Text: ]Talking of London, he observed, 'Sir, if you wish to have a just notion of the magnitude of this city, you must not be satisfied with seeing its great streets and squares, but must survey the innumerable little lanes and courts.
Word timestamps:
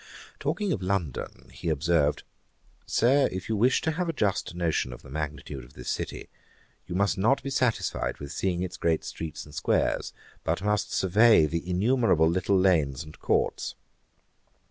]Talking 0.39 0.73
of 0.73 0.81
London, 0.81 1.49
he 1.51 1.69
observed, 1.69 2.23
'Sir, 2.87 3.29
if 3.31 3.47
you 3.47 3.55
wish 3.55 3.81
to 3.81 3.91
have 3.91 4.09
a 4.09 4.13
just 4.13 4.55
notion 4.55 4.91
of 4.93 5.03
the 5.03 5.11
magnitude 5.11 5.63
of 5.63 5.73
this 5.73 5.89
city, 5.91 6.27
you 6.87 6.95
must 6.95 7.19
not 7.19 7.43
be 7.43 7.51
satisfied 7.51 8.17
with 8.17 8.31
seeing 8.31 8.63
its 8.63 8.77
great 8.77 9.03
streets 9.03 9.45
and 9.45 9.53
squares, 9.53 10.11
but 10.43 10.63
must 10.63 10.91
survey 10.91 11.45
the 11.45 11.69
innumerable 11.69 12.27
little 12.27 12.57
lanes 12.57 13.03
and 13.03 13.19
courts. 13.19 13.75